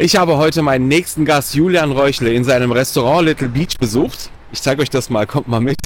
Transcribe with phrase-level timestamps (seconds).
[0.00, 4.30] Ich habe heute meinen nächsten Gast Julian Reuchle in seinem Restaurant Little Beach besucht.
[4.52, 5.76] Ich zeige euch das mal, kommt mal mit.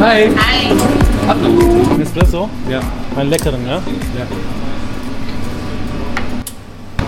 [0.00, 0.30] Hi.
[0.34, 0.72] Hi.
[1.28, 2.48] Ein Espresso?
[2.70, 2.80] Ja.
[3.14, 3.82] Einen leckeren, ja?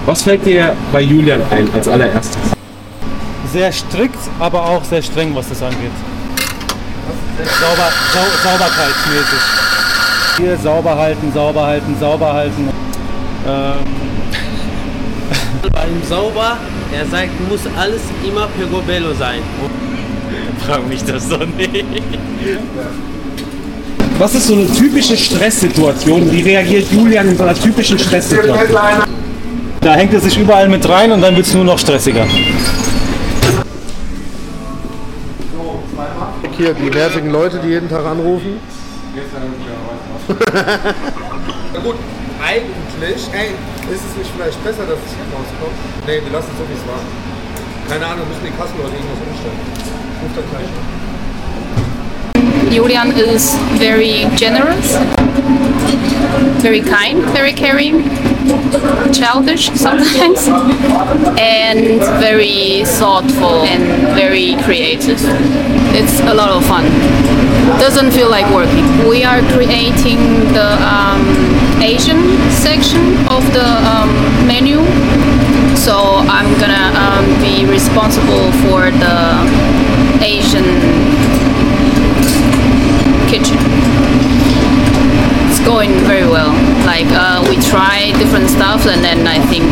[0.05, 2.37] Was fällt dir bei Julian ein als allererstes?
[3.51, 5.91] Sehr strikt, aber auch sehr streng, was das angeht.
[7.61, 9.41] Sauber, sau, sauberkeitsmäßig.
[10.37, 12.69] Hier sauber halten, sauber halten, sauber halten.
[13.49, 13.75] Ähm,
[15.73, 16.59] Bei ihm sauber,
[16.93, 19.41] er sagt, muss alles immer Picobello sein.
[20.67, 21.85] Frag mich das doch nicht.
[24.19, 26.31] Was ist so eine typische Stresssituation?
[26.31, 28.79] Wie reagiert Julian in so einer typischen Stresssituation?
[29.81, 32.27] Da hängt er sich überall mit rein und dann wird es nur noch stressiger.
[36.57, 38.61] Hier die nervigen Leute, die jeden Tag anrufen.
[41.75, 41.97] Na gut,
[42.41, 43.49] eigentlich, ey,
[43.93, 45.77] ist es nicht vielleicht besser, dass es hier rauskomt?
[46.07, 47.01] Nee, wir lassen es so, wie es war.
[47.93, 49.61] Keine Ahnung, müssen die Kassenleute irgendwas umstellen.
[50.23, 50.85] Ruft dann gleich an.
[52.73, 54.97] Julian is very generous,
[56.63, 58.09] very kind, very caring,
[59.13, 60.49] childish sometimes,
[61.37, 63.85] and very thoughtful and
[64.17, 65.21] very creative.
[65.95, 66.87] It's a lot of fun.
[67.79, 69.07] Doesn't feel like working.
[69.07, 70.19] We are creating
[70.55, 71.21] the um,
[71.83, 74.09] Asian section of the um,
[74.47, 74.83] menu,
[75.77, 79.17] so I'm gonna um, be responsible for the
[80.25, 80.65] Asian
[83.29, 83.59] kitchen.
[85.51, 86.53] It's going very well.
[86.87, 89.65] Like uh, we try different stuff, and then I think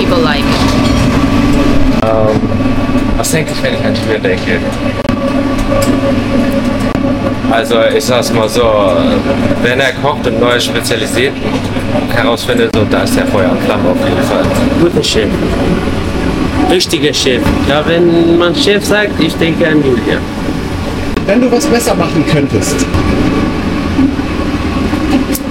[0.00, 0.80] people like it.
[3.62, 5.09] Wenn ich an Julian denke?
[7.50, 8.62] Also ich sag's mal so,
[9.62, 11.40] wenn er kocht und neue Spezialitäten
[12.14, 14.44] herausfindet, so, da ist er Feuer und Flamme auf jeden Fall.
[14.80, 15.28] Guter Chef.
[16.70, 17.42] Richtiger Chef.
[17.68, 20.18] Ja, wenn man Chef sagt, ich denke an Julia.
[21.26, 22.86] Wenn du was besser machen könntest.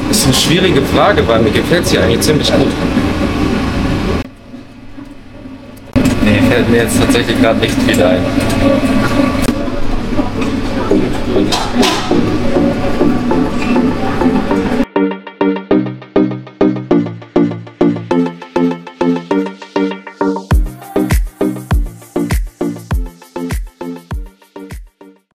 [0.07, 2.71] Das ist eine schwierige Frage, weil mir gefällt sie eigentlich ziemlich gut.
[6.23, 8.19] Nee, fällt mir jetzt tatsächlich gerade nicht viel ein.
[11.79, 12.18] Yeah.